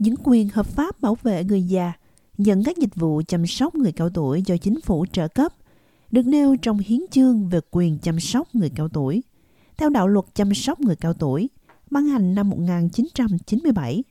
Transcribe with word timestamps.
Những 0.00 0.14
quyền 0.24 0.48
hợp 0.48 0.66
pháp 0.66 1.00
bảo 1.00 1.16
vệ 1.22 1.44
người 1.44 1.62
già 1.62 1.92
nhận 2.38 2.64
các 2.64 2.76
dịch 2.76 2.94
vụ 2.94 3.22
chăm 3.28 3.46
sóc 3.46 3.74
người 3.74 3.92
cao 3.92 4.10
tuổi 4.10 4.42
do 4.46 4.56
chính 4.56 4.80
phủ 4.80 5.06
trợ 5.12 5.28
cấp, 5.28 5.52
được 6.10 6.26
nêu 6.26 6.56
trong 6.62 6.78
hiến 6.78 7.00
chương 7.10 7.48
về 7.48 7.60
quyền 7.70 7.98
chăm 7.98 8.20
sóc 8.20 8.54
người 8.54 8.70
cao 8.70 8.88
tuổi 8.88 9.22
theo 9.76 9.88
đạo 9.88 10.08
luật 10.08 10.24
chăm 10.34 10.54
sóc 10.54 10.80
người 10.80 10.96
cao 10.96 11.14
tuổi, 11.14 11.50
ban 11.90 12.04
hành 12.04 12.34
năm 12.34 12.50
1997. 12.50 14.04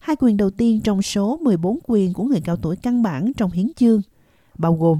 Hai 0.00 0.16
quyền 0.20 0.36
đầu 0.36 0.50
tiên 0.50 0.80
trong 0.80 1.02
số 1.02 1.36
14 1.36 1.78
quyền 1.86 2.12
của 2.12 2.24
người 2.24 2.40
cao 2.40 2.56
tuổi 2.56 2.76
căn 2.76 3.02
bản 3.02 3.32
trong 3.32 3.50
hiến 3.50 3.66
chương, 3.76 4.02
bao 4.58 4.76
gồm 4.76 4.98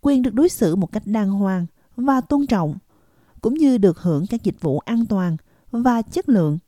quyền 0.00 0.22
được 0.22 0.34
đối 0.34 0.48
xử 0.48 0.76
một 0.76 0.92
cách 0.92 1.06
đàng 1.06 1.30
hoàng 1.30 1.66
và 1.96 2.20
tôn 2.20 2.46
trọng, 2.46 2.76
cũng 3.40 3.54
như 3.54 3.78
được 3.78 3.98
hưởng 3.98 4.26
các 4.26 4.42
dịch 4.42 4.60
vụ 4.60 4.78
an 4.78 5.06
toàn 5.06 5.36
và 5.70 6.02
chất 6.02 6.28
lượng. 6.28 6.58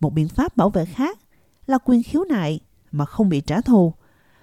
Một 0.00 0.14
biện 0.14 0.28
pháp 0.28 0.56
bảo 0.56 0.70
vệ 0.70 0.84
khác 0.84 1.18
là 1.68 1.78
quyền 1.84 2.02
khiếu 2.02 2.24
nại 2.24 2.60
mà 2.90 3.04
không 3.04 3.28
bị 3.28 3.40
trả 3.40 3.60
thù 3.60 3.92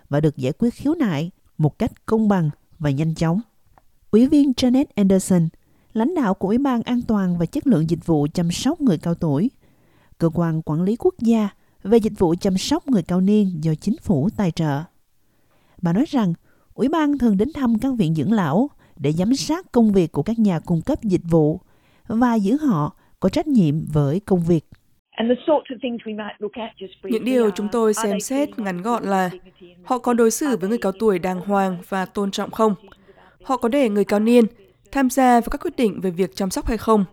và 0.09 0.19
được 0.19 0.37
giải 0.37 0.53
quyết 0.59 0.73
khiếu 0.73 0.93
nại 0.93 1.31
một 1.57 1.79
cách 1.79 2.05
công 2.05 2.27
bằng 2.27 2.49
và 2.79 2.89
nhanh 2.89 3.15
chóng. 3.15 3.41
Ủy 4.11 4.27
viên 4.27 4.51
Janet 4.51 4.85
Anderson, 4.95 5.47
lãnh 5.93 6.15
đạo 6.15 6.33
của 6.33 6.47
Ủy 6.47 6.57
ban 6.57 6.81
An 6.81 7.01
toàn 7.01 7.37
và 7.37 7.45
Chất 7.45 7.67
lượng 7.67 7.89
Dịch 7.89 8.05
vụ 8.05 8.27
chăm 8.33 8.51
sóc 8.51 8.81
người 8.81 8.97
cao 8.97 9.15
tuổi, 9.15 9.51
cơ 10.17 10.29
quan 10.33 10.61
quản 10.61 10.81
lý 10.81 10.95
quốc 10.95 11.15
gia 11.19 11.49
về 11.83 11.97
dịch 11.97 12.13
vụ 12.17 12.35
chăm 12.41 12.57
sóc 12.57 12.87
người 12.87 13.03
cao 13.03 13.21
niên 13.21 13.63
do 13.63 13.75
chính 13.75 13.95
phủ 14.01 14.29
tài 14.37 14.51
trợ. 14.51 14.83
Bà 15.81 15.93
nói 15.93 16.05
rằng, 16.09 16.33
Ủy 16.73 16.89
ban 16.89 17.17
thường 17.17 17.37
đến 17.37 17.53
thăm 17.53 17.79
các 17.79 17.93
viện 17.97 18.15
dưỡng 18.15 18.31
lão 18.31 18.69
để 18.97 19.11
giám 19.11 19.35
sát 19.35 19.71
công 19.71 19.91
việc 19.91 20.11
của 20.11 20.23
các 20.23 20.39
nhà 20.39 20.59
cung 20.59 20.81
cấp 20.81 21.03
dịch 21.03 21.21
vụ 21.23 21.59
và 22.07 22.35
giữ 22.35 22.57
họ 22.57 22.95
có 23.19 23.29
trách 23.29 23.47
nhiệm 23.47 23.85
với 23.85 24.19
công 24.19 24.43
việc. 24.43 24.69
Những 27.03 27.25
điều 27.25 27.49
chúng 27.51 27.67
tôi 27.71 27.93
xem 27.93 28.19
xét 28.19 28.59
ngắn 28.59 28.81
gọn 28.81 29.03
là 29.03 29.29
họ 29.83 29.97
có 29.97 30.13
đối 30.13 30.31
xử 30.31 30.57
với 30.57 30.69
người 30.69 30.77
cao 30.77 30.91
tuổi 30.91 31.19
đàng 31.19 31.39
hoàng 31.39 31.77
và 31.89 32.05
tôn 32.05 32.31
trọng 32.31 32.51
không? 32.51 32.75
Họ 33.43 33.57
có 33.57 33.69
để 33.69 33.89
người 33.89 34.05
cao 34.05 34.19
niên 34.19 34.45
tham 34.91 35.09
gia 35.09 35.39
vào 35.39 35.49
các 35.51 35.61
quyết 35.61 35.75
định 35.77 36.01
về 36.01 36.09
việc 36.09 36.35
chăm 36.35 36.49
sóc 36.49 36.67
hay 36.67 36.77
không? 36.77 37.05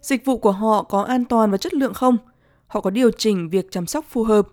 Dịch 0.00 0.24
vụ 0.24 0.38
của 0.38 0.52
họ 0.52 0.82
có 0.82 1.02
an 1.02 1.24
toàn 1.24 1.50
và 1.50 1.56
chất 1.56 1.74
lượng 1.74 1.94
không? 1.94 2.16
Họ 2.66 2.80
có 2.80 2.90
điều 2.90 3.10
chỉnh 3.10 3.48
việc 3.50 3.70
chăm 3.70 3.86
sóc 3.86 4.04
phù 4.08 4.24
hợp 4.24 4.48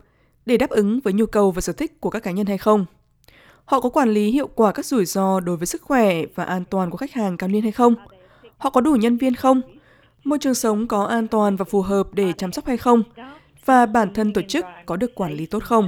để 0.45 0.57
đáp 0.57 0.69
ứng 0.69 0.99
với 0.99 1.13
nhu 1.13 1.25
cầu 1.25 1.51
và 1.51 1.61
sở 1.61 1.73
thích 1.73 2.01
của 2.01 2.09
các 2.09 2.23
cá 2.23 2.31
nhân 2.31 2.45
hay 2.45 2.57
không? 2.57 2.85
Họ 3.65 3.79
có 3.79 3.89
quản 3.89 4.09
lý 4.09 4.31
hiệu 4.31 4.47
quả 4.47 4.71
các 4.71 4.85
rủi 4.85 5.05
ro 5.05 5.39
đối 5.39 5.57
với 5.57 5.65
sức 5.67 5.81
khỏe 5.81 6.21
và 6.35 6.43
an 6.43 6.63
toàn 6.69 6.89
của 6.89 6.97
khách 6.97 7.11
hàng 7.13 7.37
cao 7.37 7.47
niên 7.47 7.61
hay 7.61 7.71
không? 7.71 7.95
Họ 8.57 8.69
có 8.69 8.81
đủ 8.81 8.95
nhân 8.95 9.17
viên 9.17 9.35
không? 9.35 9.61
Môi 10.29 10.39
trường 10.39 10.55
sống 10.55 10.87
có 10.87 11.03
an 11.03 11.27
toàn 11.27 11.55
và 11.55 11.65
phù 11.65 11.81
hợp 11.81 12.13
để 12.13 12.33
chăm 12.37 12.51
sóc 12.51 12.65
hay 12.65 12.77
không? 12.77 13.03
Và 13.65 13.85
bản 13.85 14.13
thân 14.13 14.33
tổ 14.33 14.41
chức 14.41 14.65
có 14.85 14.95
được 14.95 15.15
quản 15.15 15.33
lý 15.33 15.45
tốt 15.45 15.63
không? 15.63 15.87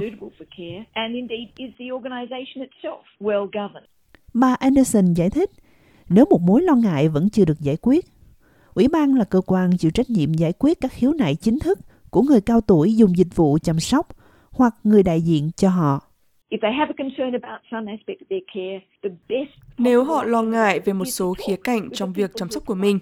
Bà 4.34 4.54
Anderson 4.54 5.14
giải 5.14 5.30
thích, 5.30 5.50
nếu 6.08 6.24
một 6.30 6.40
mối 6.40 6.62
lo 6.62 6.74
ngại 6.74 7.08
vẫn 7.08 7.30
chưa 7.30 7.44
được 7.44 7.60
giải 7.60 7.76
quyết, 7.82 8.04
Ủy 8.74 8.88
ban 8.88 9.14
là 9.14 9.24
cơ 9.24 9.40
quan 9.46 9.76
chịu 9.78 9.90
trách 9.90 10.10
nhiệm 10.10 10.34
giải 10.34 10.52
quyết 10.58 10.80
các 10.80 10.92
khiếu 10.92 11.12
nại 11.12 11.34
chính 11.34 11.58
thức 11.58 11.78
của 12.10 12.22
người 12.22 12.40
cao 12.40 12.60
tuổi 12.60 12.96
dùng 12.96 13.16
dịch 13.16 13.36
vụ 13.36 13.58
chăm 13.62 13.80
sóc 13.80 14.08
hoặc 14.50 14.74
người 14.84 15.02
đại 15.02 15.20
diện 15.20 15.50
cho 15.56 15.68
họ. 15.68 16.11
Nếu 19.78 20.04
họ 20.04 20.24
lo 20.24 20.42
ngại 20.42 20.80
về 20.80 20.92
một 20.92 21.04
số 21.04 21.34
khía 21.46 21.56
cạnh 21.64 21.90
trong 21.90 22.12
việc 22.12 22.30
chăm 22.34 22.48
sóc 22.50 22.66
của 22.66 22.74
mình, 22.74 22.98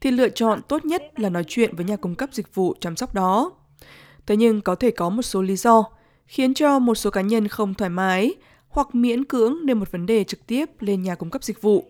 thì 0.00 0.10
lựa 0.10 0.28
chọn 0.28 0.60
tốt 0.68 0.84
nhất 0.84 1.20
là 1.20 1.30
nói 1.30 1.44
chuyện 1.48 1.76
với 1.76 1.84
nhà 1.84 1.96
cung 1.96 2.14
cấp 2.14 2.28
dịch 2.32 2.54
vụ 2.54 2.74
chăm 2.80 2.96
sóc 2.96 3.14
đó. 3.14 3.52
Thế 4.26 4.36
nhưng 4.36 4.60
có 4.60 4.74
thể 4.74 4.90
có 4.90 5.10
một 5.10 5.22
số 5.22 5.42
lý 5.42 5.56
do 5.56 5.84
khiến 6.26 6.54
cho 6.54 6.78
một 6.78 6.94
số 6.94 7.10
cá 7.10 7.20
nhân 7.20 7.48
không 7.48 7.74
thoải 7.74 7.90
mái 7.90 8.34
hoặc 8.68 8.94
miễn 8.94 9.24
cưỡng 9.24 9.66
nêu 9.66 9.76
một 9.76 9.92
vấn 9.92 10.06
đề 10.06 10.24
trực 10.24 10.46
tiếp 10.46 10.64
lên 10.80 11.02
nhà 11.02 11.14
cung 11.14 11.30
cấp 11.30 11.44
dịch 11.44 11.62
vụ. 11.62 11.84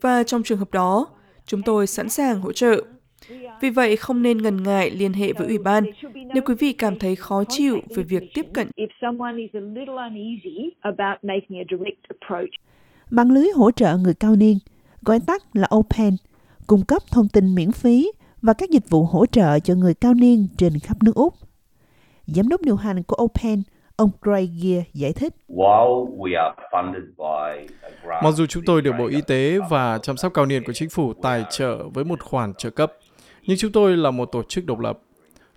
Và 0.00 0.22
trong 0.22 0.42
trường 0.42 0.58
hợp 0.58 0.72
đó, 0.72 1.06
chúng 1.46 1.62
tôi 1.62 1.86
sẵn 1.86 2.08
sàng 2.08 2.40
hỗ 2.40 2.52
trợ. 2.52 2.82
Vì 3.60 3.70
vậy, 3.70 3.96
không 3.96 4.22
nên 4.22 4.38
ngần 4.38 4.62
ngại 4.62 4.90
liên 4.90 5.12
hệ 5.12 5.32
với 5.32 5.46
Ủy 5.46 5.58
ban 5.58 5.84
nếu 6.38 6.42
quý 6.46 6.54
vị 6.54 6.72
cảm 6.72 6.98
thấy 6.98 7.16
khó 7.16 7.44
chịu 7.48 7.80
về 7.96 8.02
việc 8.02 8.22
tiếp 8.34 8.46
cận. 8.54 8.70
Mạng 13.10 13.30
lưới 13.30 13.46
hỗ 13.54 13.70
trợ 13.70 13.96
người 13.96 14.14
cao 14.14 14.36
niên, 14.36 14.58
gọi 15.02 15.20
tắt 15.26 15.42
là 15.52 15.68
OPEN, 15.74 16.16
cung 16.66 16.84
cấp 16.84 17.02
thông 17.10 17.28
tin 17.28 17.54
miễn 17.54 17.72
phí 17.72 18.12
và 18.42 18.52
các 18.52 18.70
dịch 18.70 18.90
vụ 18.90 19.04
hỗ 19.04 19.26
trợ 19.26 19.58
cho 19.58 19.74
người 19.74 19.94
cao 19.94 20.14
niên 20.14 20.48
trên 20.56 20.72
khắp 20.78 20.96
nước 21.02 21.14
Úc. 21.14 21.34
Giám 22.26 22.48
đốc 22.48 22.60
điều 22.60 22.76
hành 22.76 23.02
của 23.02 23.16
OPEN, 23.24 23.62
ông 23.96 24.10
Craig 24.22 24.50
Gear 24.62 24.84
giải 24.92 25.12
thích. 25.12 25.34
Mặc 28.22 28.34
dù 28.34 28.46
chúng 28.46 28.62
tôi 28.66 28.82
được 28.82 28.92
Bộ 28.98 29.06
Y 29.06 29.20
tế 29.20 29.58
và 29.70 29.98
chăm 29.98 30.16
sóc 30.16 30.34
cao 30.34 30.46
niên 30.46 30.62
của 30.66 30.72
chính 30.72 30.88
phủ 30.90 31.12
tài 31.22 31.44
trợ 31.50 31.88
với 31.94 32.04
một 32.04 32.20
khoản 32.22 32.52
trợ 32.58 32.70
cấp, 32.70 32.92
nhưng 33.42 33.56
chúng 33.56 33.72
tôi 33.72 33.96
là 33.96 34.10
một 34.10 34.32
tổ 34.32 34.42
chức 34.42 34.66
độc 34.66 34.78
lập. 34.78 34.98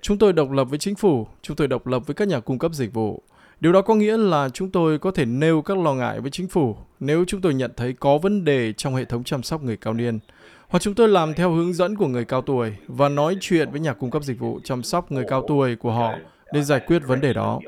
Chúng 0.02 0.18
tôi 0.18 0.34
độc 0.34 0.52
lập 0.52 0.64
với 0.64 0.80
chính 0.80 0.96
phủ, 0.96 1.28
chúng 1.42 1.56
tôi 1.56 1.68
độc 1.68 1.88
lập 1.88 2.08
với 2.08 2.14
các 2.14 2.28
nhà 2.28 2.40
cung 2.40 2.60
cấp 2.60 2.74
dịch 2.74 2.94
vụ. 2.94 3.24
Điều 3.60 3.72
đó 3.72 3.82
có 3.82 3.96
nghĩa 3.96 4.18
là 4.18 4.50
chúng 4.50 4.72
tôi 4.72 5.00
có 5.00 5.12
thể 5.12 5.26
nêu 5.26 5.62
các 5.62 5.78
lo 5.78 5.94
ngại 5.94 6.20
với 6.20 6.32
chính 6.32 6.48
phủ 6.48 6.76
nếu 7.00 7.26
chúng 7.28 7.42
tôi 7.42 7.54
nhận 7.54 7.72
thấy 7.78 7.94
có 7.94 8.18
vấn 8.18 8.46
đề 8.46 8.74
trong 8.74 8.96
hệ 8.96 9.06
thống 9.06 9.24
chăm 9.24 9.44
sóc 9.44 9.64
người 9.64 9.78
cao 9.78 9.94
niên. 9.94 10.20
Hoặc 10.68 10.80
chúng 10.80 10.94
tôi 10.94 11.08
làm 11.08 11.34
theo 11.34 11.52
hướng 11.52 11.74
dẫn 11.74 11.96
của 11.96 12.08
người 12.08 12.26
cao 12.26 12.42
tuổi 12.42 12.74
và 12.88 13.10
nói 13.10 13.38
chuyện 13.42 13.72
với 13.72 13.80
nhà 13.80 13.94
cung 13.94 14.12
cấp 14.12 14.24
dịch 14.24 14.40
vụ 14.40 14.60
chăm 14.64 14.84
sóc 14.84 15.12
người 15.12 15.24
cao 15.28 15.46
tuổi 15.48 15.76
của 15.76 15.92
họ 15.92 16.14
để 16.54 16.62
giải 16.62 16.80
quyết 16.88 17.00
vấn 17.08 17.22
đề 17.22 17.34
đó. 17.34 17.60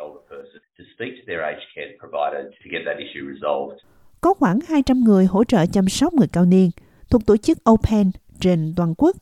Có 4.21 4.33
khoảng 4.33 4.59
200 4.67 4.99
người 4.99 5.25
hỗ 5.25 5.43
trợ 5.43 5.65
chăm 5.65 5.89
sóc 5.89 6.13
người 6.13 6.27
cao 6.27 6.45
niên 6.45 6.69
thuộc 7.09 7.25
tổ 7.25 7.37
chức 7.37 7.57
Open 7.69 8.11
trên 8.39 8.73
toàn 8.75 8.93
quốc. 8.97 9.15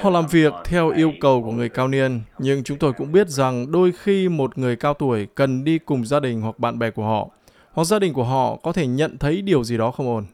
Họ 0.00 0.10
làm 0.10 0.26
việc 0.30 0.52
theo 0.64 0.90
yêu 0.90 1.12
cầu 1.20 1.42
của 1.42 1.52
người 1.52 1.68
cao 1.68 1.88
niên, 1.88 2.20
nhưng 2.38 2.64
chúng 2.64 2.78
tôi 2.78 2.92
cũng 2.92 3.12
biết 3.12 3.28
rằng 3.28 3.72
đôi 3.72 3.92
khi 3.92 4.28
một 4.28 4.58
người 4.58 4.76
cao 4.76 4.94
tuổi 4.94 5.26
cần 5.34 5.64
đi 5.64 5.78
cùng 5.78 6.04
gia 6.04 6.20
đình 6.20 6.40
hoặc 6.40 6.58
bạn 6.58 6.78
bè 6.78 6.90
của 6.90 7.04
họ, 7.04 7.28
hoặc 7.72 7.84
gia 7.84 7.98
đình 7.98 8.12
của 8.12 8.24
họ 8.24 8.56
có 8.56 8.72
thể 8.72 8.86
nhận 8.86 9.18
thấy 9.18 9.42
điều 9.42 9.64
gì 9.64 9.76
đó 9.76 9.90
không 9.90 10.06
ổn. 10.06 10.24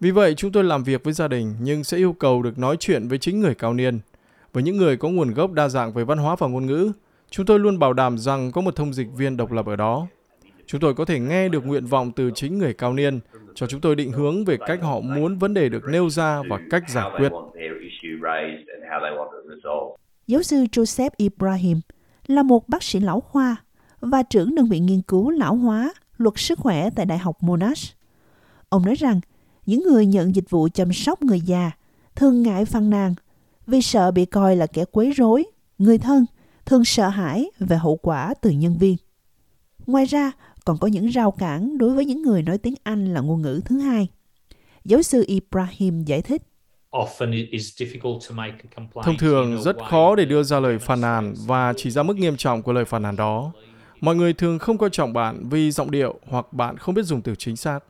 Vì 0.00 0.10
vậy, 0.10 0.34
chúng 0.34 0.52
tôi 0.52 0.64
làm 0.64 0.84
việc 0.84 1.04
với 1.04 1.12
gia 1.12 1.28
đình 1.28 1.54
nhưng 1.60 1.84
sẽ 1.84 1.96
yêu 1.96 2.12
cầu 2.12 2.42
được 2.42 2.58
nói 2.58 2.76
chuyện 2.80 3.08
với 3.08 3.18
chính 3.18 3.40
người 3.40 3.54
cao 3.54 3.74
niên. 3.74 4.00
Với 4.52 4.62
những 4.62 4.76
người 4.76 4.96
có 4.96 5.08
nguồn 5.08 5.34
gốc 5.34 5.52
đa 5.52 5.68
dạng 5.68 5.92
về 5.92 6.04
văn 6.04 6.18
hóa 6.18 6.36
và 6.38 6.46
ngôn 6.46 6.66
ngữ, 6.66 6.92
chúng 7.30 7.46
tôi 7.46 7.58
luôn 7.58 7.78
bảo 7.78 7.92
đảm 7.92 8.18
rằng 8.18 8.52
có 8.52 8.60
một 8.60 8.76
thông 8.76 8.92
dịch 8.92 9.08
viên 9.16 9.36
độc 9.36 9.52
lập 9.52 9.66
ở 9.66 9.76
đó. 9.76 10.06
Chúng 10.68 10.80
tôi 10.80 10.94
có 10.94 11.04
thể 11.04 11.18
nghe 11.18 11.48
được 11.48 11.66
nguyện 11.66 11.86
vọng 11.86 12.12
từ 12.12 12.30
chính 12.34 12.58
người 12.58 12.74
cao 12.74 12.92
niên, 12.92 13.20
cho 13.54 13.66
chúng 13.66 13.80
tôi 13.80 13.96
định 13.96 14.12
hướng 14.12 14.44
về 14.44 14.56
cách 14.66 14.82
họ 14.82 15.00
muốn 15.00 15.38
vấn 15.38 15.54
đề 15.54 15.68
được 15.68 15.84
nêu 15.90 16.10
ra 16.10 16.42
và 16.48 16.60
cách 16.70 16.82
giải 16.88 17.10
quyết. 17.18 17.32
Giáo 20.26 20.42
sư 20.42 20.64
Joseph 20.72 21.10
Ibrahim 21.16 21.80
là 22.26 22.42
một 22.42 22.68
bác 22.68 22.82
sĩ 22.82 23.00
lão 23.00 23.20
khoa 23.20 23.56
và 24.00 24.22
trưởng 24.22 24.54
đơn 24.54 24.68
vị 24.68 24.78
nghiên 24.78 25.02
cứu 25.02 25.30
lão 25.30 25.54
hóa, 25.54 25.92
luật 26.16 26.34
sức 26.36 26.58
khỏe 26.58 26.90
tại 26.90 27.06
Đại 27.06 27.18
học 27.18 27.36
Monash. 27.40 27.96
Ông 28.68 28.86
nói 28.86 28.94
rằng 28.94 29.20
những 29.66 29.82
người 29.82 30.06
nhận 30.06 30.34
dịch 30.34 30.50
vụ 30.50 30.68
chăm 30.74 30.92
sóc 30.92 31.22
người 31.22 31.40
già 31.40 31.70
thường 32.16 32.42
ngại 32.42 32.64
phàn 32.64 32.90
nàn 32.90 33.14
vì 33.66 33.82
sợ 33.82 34.10
bị 34.10 34.24
coi 34.24 34.56
là 34.56 34.66
kẻ 34.66 34.84
quấy 34.84 35.10
rối, 35.10 35.44
người 35.78 35.98
thân 35.98 36.26
thường 36.66 36.84
sợ 36.84 37.08
hãi 37.08 37.50
về 37.58 37.76
hậu 37.76 37.96
quả 37.96 38.34
từ 38.40 38.50
nhân 38.50 38.76
viên. 38.78 38.96
Ngoài 39.86 40.04
ra, 40.04 40.32
còn 40.68 40.78
có 40.78 40.88
những 40.88 41.06
rào 41.06 41.30
cản 41.30 41.78
đối 41.78 41.90
với 41.90 42.04
những 42.04 42.22
người 42.22 42.42
nói 42.42 42.58
tiếng 42.58 42.74
Anh 42.82 43.14
là 43.14 43.20
ngôn 43.20 43.42
ngữ 43.42 43.60
thứ 43.64 43.78
hai. 43.78 44.08
Giáo 44.84 45.02
sư 45.02 45.24
Ibrahim 45.26 46.04
giải 46.04 46.22
thích. 46.22 46.42
Thông 49.04 49.16
thường 49.18 49.62
rất 49.62 49.76
khó 49.90 50.14
để 50.14 50.24
đưa 50.24 50.42
ra 50.42 50.60
lời 50.60 50.78
phàn 50.78 51.00
nàn 51.00 51.34
và 51.46 51.72
chỉ 51.76 51.90
ra 51.90 52.02
mức 52.02 52.16
nghiêm 52.16 52.36
trọng 52.36 52.62
của 52.62 52.72
lời 52.72 52.84
phàn 52.84 53.02
nàn 53.02 53.16
đó. 53.16 53.52
Mọi 54.00 54.16
người 54.16 54.32
thường 54.32 54.58
không 54.58 54.78
coi 54.78 54.90
trọng 54.90 55.12
bạn 55.12 55.48
vì 55.50 55.70
giọng 55.70 55.90
điệu 55.90 56.20
hoặc 56.26 56.52
bạn 56.52 56.76
không 56.76 56.94
biết 56.94 57.02
dùng 57.02 57.22
từ 57.22 57.34
chính 57.34 57.56
xác. 57.56 57.80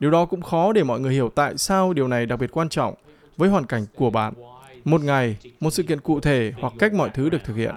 Điều 0.00 0.10
đó 0.10 0.24
cũng 0.24 0.42
khó 0.42 0.72
để 0.72 0.82
mọi 0.82 1.00
người 1.00 1.12
hiểu 1.12 1.30
tại 1.34 1.58
sao 1.58 1.92
điều 1.92 2.08
này 2.08 2.26
đặc 2.26 2.38
biệt 2.38 2.50
quan 2.52 2.68
trọng 2.68 2.94
với 3.36 3.48
hoàn 3.48 3.66
cảnh 3.66 3.86
của 3.96 4.10
bạn. 4.10 4.34
một 4.84 5.00
ngày, 5.00 5.36
một 5.60 5.70
sự 5.70 5.82
kiện 5.82 6.00
cụ 6.00 6.20
thể 6.20 6.52
hoặc 6.60 6.72
cách 6.78 6.92
mọi 6.92 7.10
thứ 7.14 7.30
được 7.30 7.40
thực 7.44 7.56
hiện. 7.56 7.74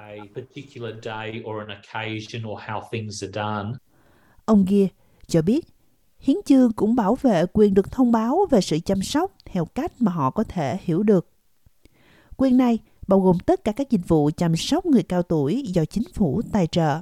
Ông 4.46 4.66
Gear 4.70 4.88
cho 5.28 5.42
biết, 5.42 5.68
hiến 6.20 6.38
chương 6.46 6.72
cũng 6.72 6.96
bảo 6.96 7.18
vệ 7.22 7.46
quyền 7.54 7.74
được 7.74 7.92
thông 7.92 8.12
báo 8.12 8.46
về 8.50 8.62
sự 8.62 8.80
chăm 8.80 9.02
sóc 9.02 9.32
theo 9.46 9.66
cách 9.66 9.92
mà 10.00 10.12
họ 10.12 10.30
có 10.30 10.44
thể 10.44 10.78
hiểu 10.82 11.04
được. 11.04 11.28
Quyền 12.38 12.58
này 12.58 12.80
bao 13.08 13.20
gồm 13.20 13.40
tất 13.40 13.64
cả 13.64 13.72
các 13.72 13.90
dịch 13.90 14.08
vụ 14.08 14.30
chăm 14.38 14.56
sóc 14.56 14.86
người 14.86 15.04
cao 15.04 15.24
tuổi 15.24 15.64
do 15.68 15.86
chính 15.86 16.04
phủ 16.14 16.42
tài 16.54 16.68
trợ. 16.68 17.00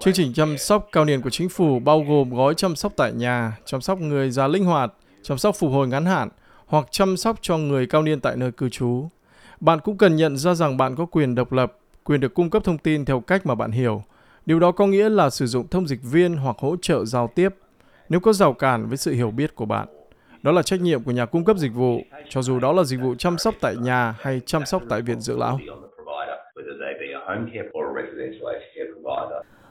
Chương 0.00 0.14
trình 0.14 0.32
chăm 0.32 0.58
sóc 0.58 0.88
cao 0.92 1.04
niên 1.04 1.22
của 1.22 1.30
chính 1.30 1.48
phủ 1.48 1.78
bao 1.78 2.04
gồm 2.08 2.30
gói 2.30 2.54
chăm 2.54 2.76
sóc 2.76 2.92
tại 2.96 3.12
nhà, 3.12 3.58
chăm 3.64 3.80
sóc 3.80 4.00
người 4.00 4.30
già 4.30 4.46
linh 4.46 4.64
hoạt, 4.64 4.94
chăm 5.22 5.38
sóc 5.38 5.56
phục 5.58 5.70
hồi 5.72 5.88
ngắn 5.88 6.04
hạn 6.06 6.28
hoặc 6.66 6.86
chăm 6.90 7.16
sóc 7.16 7.38
cho 7.42 7.58
người 7.58 7.86
cao 7.86 8.02
niên 8.02 8.20
tại 8.20 8.36
nơi 8.36 8.52
cư 8.52 8.68
trú. 8.68 9.08
Bạn 9.60 9.78
cũng 9.84 9.98
cần 9.98 10.16
nhận 10.16 10.36
ra 10.36 10.54
rằng 10.54 10.76
bạn 10.76 10.96
có 10.96 11.06
quyền 11.06 11.34
độc 11.34 11.52
lập, 11.52 11.78
quyền 12.06 12.20
được 12.20 12.34
cung 12.34 12.50
cấp 12.50 12.64
thông 12.64 12.78
tin 12.78 13.04
theo 13.04 13.20
cách 13.20 13.46
mà 13.46 13.54
bạn 13.54 13.70
hiểu. 13.70 14.02
Điều 14.46 14.60
đó 14.60 14.72
có 14.72 14.86
nghĩa 14.86 15.08
là 15.08 15.30
sử 15.30 15.46
dụng 15.46 15.68
thông 15.68 15.86
dịch 15.86 16.02
viên 16.02 16.36
hoặc 16.36 16.56
hỗ 16.58 16.76
trợ 16.82 17.04
giao 17.04 17.30
tiếp 17.34 17.54
nếu 18.08 18.20
có 18.20 18.32
rào 18.32 18.52
cản 18.52 18.88
với 18.88 18.96
sự 18.96 19.12
hiểu 19.12 19.30
biết 19.30 19.54
của 19.54 19.64
bạn. 19.64 19.88
Đó 20.42 20.52
là 20.52 20.62
trách 20.62 20.80
nhiệm 20.80 21.02
của 21.02 21.10
nhà 21.10 21.26
cung 21.26 21.44
cấp 21.44 21.56
dịch 21.58 21.74
vụ, 21.74 22.00
cho 22.28 22.42
dù 22.42 22.58
đó 22.58 22.72
là 22.72 22.84
dịch 22.84 23.00
vụ 23.00 23.14
chăm 23.14 23.38
sóc 23.38 23.54
tại 23.60 23.76
nhà 23.76 24.14
hay 24.20 24.40
chăm 24.46 24.66
sóc 24.66 24.82
tại 24.88 25.02
viện 25.02 25.20
dưỡng 25.20 25.38
lão. 25.38 25.58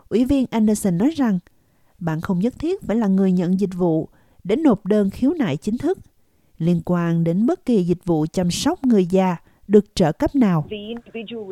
Ủy 0.09 0.25
viên 0.25 0.45
Anderson 0.51 0.97
nói 0.97 1.09
rằng, 1.09 1.39
bạn 1.99 2.21
không 2.21 2.39
nhất 2.39 2.53
thiết 2.59 2.81
phải 2.81 2.97
là 2.97 3.07
người 3.07 3.31
nhận 3.31 3.59
dịch 3.59 3.73
vụ 3.73 4.09
để 4.43 4.55
nộp 4.55 4.85
đơn 4.85 5.09
khiếu 5.09 5.33
nại 5.33 5.57
chính 5.57 5.77
thức 5.77 5.97
liên 6.57 6.81
quan 6.85 7.23
đến 7.23 7.45
bất 7.45 7.65
kỳ 7.65 7.83
dịch 7.83 8.05
vụ 8.05 8.25
chăm 8.31 8.51
sóc 8.51 8.83
người 8.83 9.05
già 9.05 9.37
được 9.67 9.95
trợ 9.95 10.11
cấp 10.11 10.35
nào. 10.35 10.67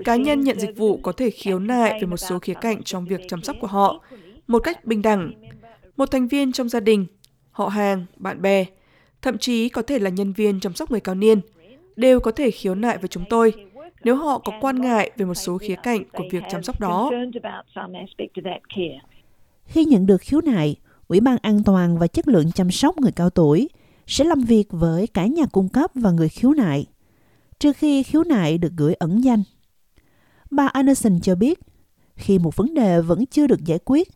Cá 0.05 0.15
nhân 0.15 0.41
nhận 0.41 0.59
dịch 0.59 0.77
vụ 0.77 0.99
có 1.03 1.11
thể 1.11 1.29
khiếu 1.29 1.59
nại 1.59 1.99
về 2.01 2.07
một 2.07 2.17
số 2.17 2.39
khía 2.39 2.53
cạnh 2.53 2.83
trong 2.83 3.05
việc 3.05 3.21
chăm 3.27 3.43
sóc 3.43 3.55
của 3.61 3.67
họ 3.67 4.03
một 4.47 4.59
cách 4.59 4.85
bình 4.85 5.01
đẳng. 5.01 5.31
Một 5.97 6.11
thành 6.11 6.27
viên 6.27 6.51
trong 6.51 6.69
gia 6.69 6.79
đình, 6.79 7.05
họ 7.51 7.67
hàng, 7.67 8.05
bạn 8.15 8.41
bè, 8.41 8.65
thậm 9.21 9.37
chí 9.37 9.69
có 9.69 9.81
thể 9.81 9.99
là 9.99 10.09
nhân 10.09 10.33
viên 10.33 10.59
chăm 10.59 10.73
sóc 10.73 10.91
người 10.91 10.99
cao 10.99 11.15
niên, 11.15 11.41
đều 11.95 12.19
có 12.19 12.31
thể 12.31 12.51
khiếu 12.51 12.75
nại 12.75 12.97
với 12.97 13.07
chúng 13.07 13.23
tôi 13.29 13.53
nếu 14.03 14.15
họ 14.15 14.39
có 14.39 14.53
quan 14.61 14.81
ngại 14.81 15.11
về 15.17 15.25
một 15.25 15.33
số 15.33 15.57
khía 15.57 15.75
cạnh 15.83 16.03
của 16.13 16.23
việc 16.31 16.43
chăm 16.49 16.63
sóc 16.63 16.79
đó. 16.79 17.11
Khi 19.65 19.85
nhận 19.85 20.05
được 20.05 20.21
khiếu 20.21 20.41
nại, 20.41 20.75
Ủy 21.07 21.19
ban 21.19 21.37
An 21.41 21.63
toàn 21.63 21.97
và 21.97 22.07
Chất 22.07 22.27
lượng 22.27 22.51
chăm 22.51 22.71
sóc 22.71 22.97
người 22.97 23.11
cao 23.11 23.29
tuổi 23.29 23.69
sẽ 24.07 24.23
làm 24.23 24.41
việc 24.41 24.67
với 24.69 25.07
cả 25.07 25.25
nhà 25.25 25.45
cung 25.51 25.69
cấp 25.69 25.91
và 25.95 26.11
người 26.11 26.29
khiếu 26.29 26.51
nại, 26.51 26.85
trừ 27.63 27.73
khi 27.73 28.03
khiếu 28.03 28.23
nại 28.23 28.57
được 28.57 28.71
gửi 28.77 28.93
ẩn 28.93 29.23
danh. 29.23 29.43
Bà 30.51 30.67
Anderson 30.67 31.19
cho 31.19 31.35
biết, 31.35 31.59
khi 32.15 32.39
một 32.39 32.55
vấn 32.55 32.73
đề 32.73 33.01
vẫn 33.01 33.25
chưa 33.25 33.47
được 33.47 33.65
giải 33.65 33.79
quyết, 33.85 34.07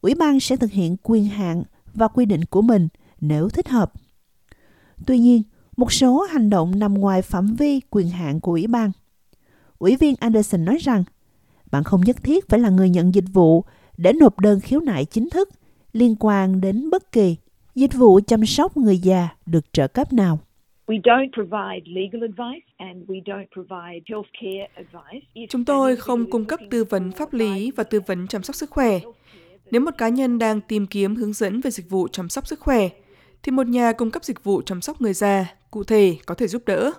Ủy 0.00 0.14
ban 0.14 0.40
sẽ 0.40 0.56
thực 0.56 0.70
hiện 0.70 0.96
quyền 1.02 1.24
hạn 1.24 1.62
và 1.94 2.08
quy 2.08 2.24
định 2.24 2.44
của 2.44 2.62
mình 2.62 2.88
nếu 3.20 3.48
thích 3.48 3.68
hợp. 3.68 3.92
Tuy 5.06 5.18
nhiên, 5.18 5.42
một 5.76 5.92
số 5.92 6.22
hành 6.22 6.50
động 6.50 6.78
nằm 6.78 6.94
ngoài 6.94 7.22
phạm 7.22 7.54
vi 7.54 7.80
quyền 7.90 8.08
hạn 8.08 8.40
của 8.40 8.52
Ủy 8.52 8.66
ban. 8.66 8.92
Ủy 9.78 9.96
viên 9.96 10.14
Anderson 10.20 10.64
nói 10.64 10.76
rằng, 10.76 11.04
bạn 11.70 11.84
không 11.84 12.00
nhất 12.00 12.16
thiết 12.22 12.48
phải 12.48 12.60
là 12.60 12.68
người 12.68 12.90
nhận 12.90 13.14
dịch 13.14 13.26
vụ 13.32 13.64
để 13.96 14.12
nộp 14.12 14.40
đơn 14.40 14.60
khiếu 14.60 14.80
nại 14.80 15.04
chính 15.04 15.30
thức 15.30 15.48
liên 15.92 16.16
quan 16.20 16.60
đến 16.60 16.90
bất 16.90 17.12
kỳ 17.12 17.36
dịch 17.74 17.94
vụ 17.94 18.20
chăm 18.26 18.46
sóc 18.46 18.76
người 18.76 18.98
già 18.98 19.28
được 19.46 19.72
trợ 19.72 19.88
cấp 19.88 20.12
nào. 20.12 20.38
Chúng 25.48 25.64
tôi 25.64 25.96
không 25.96 26.30
cung 26.30 26.44
cấp 26.44 26.60
tư 26.70 26.84
vấn 26.84 27.12
pháp 27.12 27.32
lý 27.32 27.70
và 27.76 27.84
tư 27.84 28.00
vấn 28.06 28.26
chăm 28.26 28.42
sóc 28.42 28.56
sức 28.56 28.70
khỏe. 28.70 29.00
Nếu 29.70 29.80
một 29.80 29.90
cá 29.98 30.08
nhân 30.08 30.38
đang 30.38 30.60
tìm 30.60 30.86
kiếm 30.86 31.16
hướng 31.16 31.32
dẫn 31.32 31.60
về 31.60 31.70
dịch 31.70 31.90
vụ 31.90 32.08
chăm 32.08 32.28
sóc 32.28 32.46
sức 32.46 32.60
khỏe, 32.60 32.88
thì 33.42 33.52
một 33.52 33.66
nhà 33.66 33.92
cung 33.92 34.10
cấp 34.10 34.24
dịch 34.24 34.44
vụ 34.44 34.62
chăm 34.62 34.80
sóc 34.80 35.00
người 35.00 35.12
già 35.12 35.54
cụ 35.70 35.84
thể 35.84 36.16
có 36.26 36.34
thể 36.34 36.46
giúp 36.46 36.62
đỡ. 36.66 36.92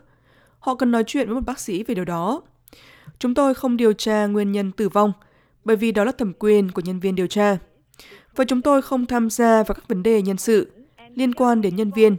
Họ 0.59 0.75
cần 0.75 0.91
nói 0.91 1.03
chuyện 1.07 1.27
với 1.27 1.35
một 1.35 1.45
bác 1.45 1.59
sĩ 1.59 1.83
về 1.83 1.95
điều 1.95 2.05
đó. 2.05 2.41
Chúng 3.19 3.33
tôi 3.33 3.53
không 3.53 3.77
điều 3.77 3.93
tra 3.93 4.25
nguyên 4.25 4.51
nhân 4.51 4.71
tử 4.71 4.89
vong, 4.89 5.13
bởi 5.65 5.75
vì 5.75 5.91
đó 5.91 6.03
là 6.03 6.11
thẩm 6.11 6.33
quyền 6.39 6.71
của 6.71 6.81
nhân 6.85 6.99
viên 6.99 7.15
điều 7.15 7.27
tra. 7.27 7.57
Và 8.35 8.45
chúng 8.45 8.61
tôi 8.61 8.81
không 8.81 9.05
tham 9.05 9.29
gia 9.29 9.63
vào 9.63 9.75
các 9.75 9.87
vấn 9.87 10.03
đề 10.03 10.21
nhân 10.21 10.37
sự 10.37 10.71
liên 11.15 11.33
quan 11.33 11.61
đến 11.61 11.75
nhân 11.75 11.91
viên, 11.95 12.17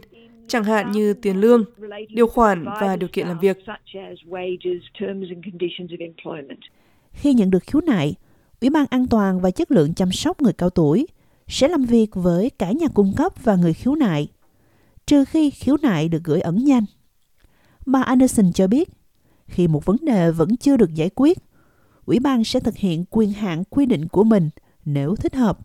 chẳng 0.49 0.63
hạn 0.63 0.91
như 0.91 1.13
tiền 1.13 1.37
lương, 1.37 1.63
điều 2.09 2.27
khoản 2.27 2.65
và 2.81 2.95
điều 2.95 3.09
kiện 3.09 3.27
làm 3.27 3.39
việc. 3.39 3.57
Khi 7.11 7.33
nhận 7.33 7.51
được 7.51 7.63
khiếu 7.63 7.81
nại, 7.81 8.15
Ủy 8.61 8.69
ban 8.69 8.85
An 8.89 9.07
toàn 9.07 9.41
và 9.41 9.51
Chất 9.51 9.71
lượng 9.71 9.93
chăm 9.93 10.11
sóc 10.11 10.41
người 10.41 10.53
cao 10.53 10.69
tuổi 10.69 11.07
sẽ 11.47 11.67
làm 11.67 11.83
việc 11.83 12.07
với 12.13 12.49
cả 12.49 12.71
nhà 12.71 12.87
cung 12.87 13.13
cấp 13.17 13.33
và 13.43 13.55
người 13.55 13.73
khiếu 13.73 13.95
nại, 13.95 14.27
trừ 15.07 15.25
khi 15.25 15.49
khiếu 15.49 15.77
nại 15.81 16.09
được 16.09 16.23
gửi 16.23 16.41
ẩn 16.41 16.67
danh. 16.67 16.85
Bà 17.85 18.01
Anderson 18.01 18.53
cho 18.53 18.67
biết, 18.67 18.89
khi 19.47 19.67
một 19.67 19.85
vấn 19.85 19.97
đề 20.01 20.31
vẫn 20.31 20.57
chưa 20.57 20.77
được 20.77 20.93
giải 20.93 21.09
quyết, 21.15 21.37
Ủy 22.05 22.19
ban 22.19 22.43
sẽ 22.43 22.59
thực 22.59 22.77
hiện 22.77 23.05
quyền 23.09 23.31
hạn 23.31 23.63
quy 23.69 23.85
định 23.85 24.07
của 24.07 24.23
mình 24.23 24.49
nếu 24.85 25.15
thích 25.15 25.35
hợp. 25.35 25.59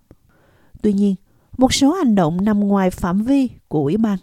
Tuy 0.82 0.92
nhiên, 0.92 1.14
một 1.58 1.74
số 1.74 1.92
hành 1.92 2.14
động 2.14 2.44
nằm 2.44 2.60
ngoài 2.60 2.90
phạm 2.90 3.22
vi 3.22 3.48
của 3.68 3.82
Ủy 3.82 3.96
ban. 3.96 4.18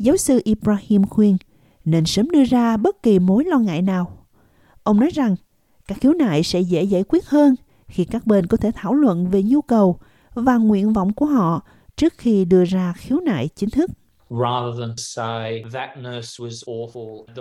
Giáo 0.00 0.16
sư 0.16 0.40
Ibrahim 0.44 1.06
khuyên 1.06 1.36
nên 1.84 2.06
sớm 2.06 2.30
đưa 2.30 2.44
ra 2.44 2.76
bất 2.76 3.02
kỳ 3.02 3.18
mối 3.18 3.44
lo 3.44 3.58
ngại 3.58 3.82
nào. 3.82 4.26
Ông 4.82 5.00
nói 5.00 5.10
rằng 5.14 5.36
các 5.88 5.98
khiếu 6.00 6.12
nại 6.12 6.42
sẽ 6.42 6.60
dễ 6.60 6.82
giải 6.82 7.04
quyết 7.08 7.26
hơn 7.26 7.54
khi 7.88 8.04
các 8.04 8.26
bên 8.26 8.46
có 8.46 8.56
thể 8.56 8.70
thảo 8.74 8.94
luận 8.94 9.26
về 9.30 9.42
nhu 9.42 9.62
cầu 9.62 9.98
và 10.34 10.56
nguyện 10.56 10.92
vọng 10.92 11.12
của 11.12 11.26
họ 11.26 11.66
trước 11.96 12.14
khi 12.18 12.44
đưa 12.44 12.64
ra 12.64 12.92
khiếu 12.96 13.20
nại 13.20 13.48
chính 13.56 13.70
thức. 13.70 13.90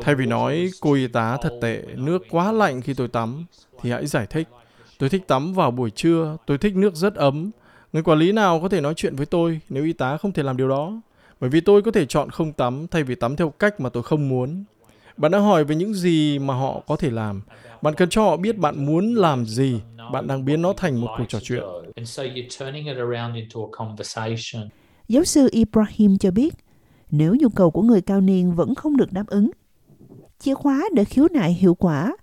Thay 0.02 0.16
vì 0.16 0.26
nói 0.26 0.70
cô 0.82 0.94
y 0.94 1.08
tá 1.08 1.38
thật 1.42 1.58
tệ, 1.62 1.84
nước 1.96 2.22
quá 2.30 2.52
lạnh 2.52 2.82
khi 2.82 2.94
tôi 2.94 3.08
tắm, 3.08 3.46
thì 3.82 3.92
hãy 3.92 4.08
giải 4.08 4.28
thích. 4.30 4.48
Tôi 4.98 5.10
thích 5.10 5.28
tắm 5.28 5.54
vào 5.54 5.72
buổi 5.72 5.90
trưa, 5.90 6.38
tôi 6.46 6.58
thích 6.58 6.76
nước 6.76 6.96
rất 6.96 7.16
ấm. 7.16 7.52
Người 7.94 8.04
quản 8.04 8.20
lý 8.20 8.32
nào 8.32 8.60
có 8.62 8.70
thể 8.70 8.82
nói 8.82 8.94
chuyện 8.94 9.16
với 9.16 9.26
tôi 9.26 9.62
nếu 9.70 9.84
y 9.86 9.94
tá 9.94 10.18
không 10.18 10.32
thể 10.32 10.44
làm 10.44 10.58
điều 10.58 10.70
đó? 10.70 11.02
Bởi 11.40 11.50
vì 11.50 11.62
tôi 11.62 11.82
có 11.82 11.92
thể 11.92 12.06
chọn 12.06 12.30
không 12.30 12.54
tắm 12.54 12.88
thay 12.92 13.04
vì 13.04 13.16
tắm 13.16 13.36
theo 13.36 13.50
cách 13.50 13.80
mà 13.80 13.90
tôi 13.90 14.04
không 14.04 14.30
muốn. 14.30 14.64
Bạn 15.18 15.32
đang 15.32 15.44
hỏi 15.44 15.64
về 15.64 15.76
những 15.76 15.94
gì 15.94 16.40
mà 16.40 16.54
họ 16.54 16.84
có 16.88 16.96
thể 16.96 17.10
làm. 17.10 17.42
Bạn 17.82 17.94
cần 17.98 18.10
cho 18.10 18.24
họ 18.24 18.38
biết 18.38 18.58
bạn 18.58 18.86
muốn 18.86 19.16
làm 19.16 19.46
gì. 19.46 19.82
Bạn 20.14 20.28
đang 20.28 20.46
biến 20.46 20.62
nó 20.62 20.74
thành 20.78 21.02
một 21.02 21.08
cuộc 21.18 21.24
trò 21.28 21.40
chuyện. 21.40 21.64
Giáo 25.08 25.24
sư 25.24 25.50
Ibrahim 25.52 26.18
cho 26.18 26.32
biết, 26.32 26.56
nếu 27.12 27.36
nhu 27.40 27.50
cầu 27.50 27.72
của 27.72 27.82
người 27.82 28.02
cao 28.02 28.22
niên 28.22 28.56
vẫn 28.56 28.76
không 28.76 28.98
được 28.98 29.12
đáp 29.12 29.28
ứng, 29.28 29.50
chìa 30.40 30.54
khóa 30.54 30.84
để 30.94 31.06
khiếu 31.06 31.28
nại 31.32 31.54
hiệu 31.54 31.76
quả 31.76 32.16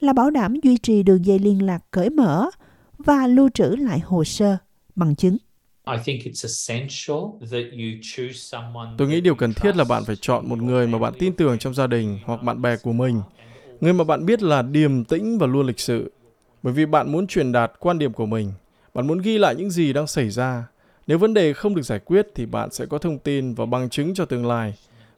là 0.00 0.12
bảo 0.12 0.30
đảm 0.30 0.54
duy 0.62 0.76
trì 0.76 1.02
đường 1.02 1.24
dây 1.24 1.38
liên 1.38 1.66
lạc 1.66 1.84
cởi 1.90 2.10
mở 2.10 2.50
và 2.98 3.26
lưu 3.26 3.48
trữ 3.54 3.64
lại 3.64 3.98
hồ 3.98 4.24
sơ, 4.24 4.56
bằng 4.94 5.16
chứng. 5.16 5.36
Tôi 8.98 9.08
nghĩ 9.08 9.20
điều 9.20 9.34
cần 9.34 9.52
thiết 9.54 9.76
là 9.76 9.84
bạn 9.84 10.04
phải 10.04 10.16
chọn 10.16 10.48
một 10.48 10.58
người 10.58 10.86
mà 10.86 10.98
bạn 10.98 11.12
tin 11.18 11.32
tưởng 11.32 11.58
trong 11.58 11.74
gia 11.74 11.86
đình 11.86 12.18
hoặc 12.24 12.42
bạn 12.42 12.62
bè 12.62 12.76
của 12.76 12.92
mình. 12.92 13.22
Người 13.80 13.92
mà 13.92 14.04
bạn 14.04 14.26
biết 14.26 14.42
là 14.42 14.62
điềm 14.62 15.04
tĩnh 15.04 15.38
và 15.38 15.46
luôn 15.46 15.66
lịch 15.66 15.80
sự. 15.80 16.12
Bởi 16.62 16.74
vì 16.74 16.86
bạn 16.86 17.12
muốn 17.12 17.26
truyền 17.26 17.52
đạt 17.52 17.72
quan 17.78 17.98
điểm 17.98 18.12
của 18.12 18.26
mình. 18.26 18.52
Bạn 18.94 19.06
muốn 19.06 19.18
ghi 19.18 19.38
lại 19.38 19.54
những 19.54 19.70
gì 19.70 19.92
đang 19.92 20.06
xảy 20.06 20.30
ra. 20.30 20.66
Nếu 21.06 21.18
vấn 21.18 21.34
đề 21.34 21.52
không 21.52 21.74
được 21.74 21.82
giải 21.82 21.98
quyết 21.98 22.26
thì 22.34 22.46
bạn 22.46 22.70
sẽ 22.70 22.86
có 22.86 22.98
thông 22.98 23.18
tin 23.18 23.54
và 23.54 23.66
bằng 23.66 23.90
chứng 23.90 24.14
cho 24.14 24.24
tương 24.24 24.46
lai. 24.46 24.74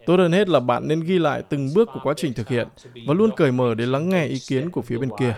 Tốt 0.07 0.17
hơn 0.17 0.33
hết 0.33 0.49
là 0.49 0.61
bạn 0.61 0.89
nên 0.89 1.01
ghi 1.01 1.19
lại 1.19 1.43
từng 1.49 1.75
bước 1.75 1.89
của 1.93 2.01
quá 2.01 2.15
trình 2.17 2.35
thực 2.35 2.49
hiện 2.49 2.69
và 3.05 3.15
luôn 3.15 3.31
cởi 3.37 3.53
mở 3.53 3.75
để 3.75 3.87
lắng 3.87 4.09
nghe 4.09 4.25
ý 4.27 4.39
kiến 4.49 4.71
của 4.71 4.83
phía 4.83 4.99
bên 4.99 5.11
kia. 5.19 5.35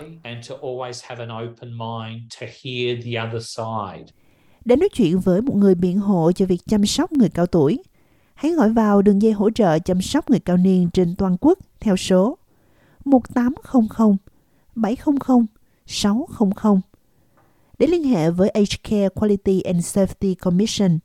Để 4.65 4.75
nói 4.75 4.89
chuyện 4.89 5.19
với 5.19 5.41
một 5.41 5.55
người 5.55 5.75
biện 5.75 5.99
hộ 5.99 6.31
cho 6.31 6.45
việc 6.45 6.61
chăm 6.67 6.85
sóc 6.85 7.11
người 7.11 7.29
cao 7.29 7.45
tuổi, 7.45 7.83
hãy 8.33 8.51
gọi 8.51 8.69
vào 8.69 9.01
đường 9.01 9.21
dây 9.21 9.31
hỗ 9.31 9.49
trợ 9.49 9.79
chăm 9.79 10.01
sóc 10.01 10.29
người 10.29 10.39
cao 10.39 10.57
niên 10.57 10.89
trên 10.93 11.15
toàn 11.15 11.37
quốc 11.41 11.59
theo 11.79 11.97
số 11.97 12.37
1800 13.05 14.17
700 14.75 15.15
600. 15.85 16.81
Để 17.79 17.87
liên 17.87 18.03
hệ 18.03 18.31
với 18.31 18.51
H-Care 18.53 19.09
Quality 19.09 19.61
and 19.61 19.97
Safety 19.97 20.35
Commission, 20.35 20.99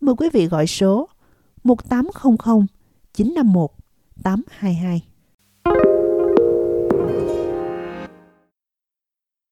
mời 0.00 0.14
quý 0.18 0.28
vị 0.32 0.46
gọi 0.46 0.66
số 0.66 1.08
1800 1.64 2.66
951 3.14 3.70
822. 4.22 5.09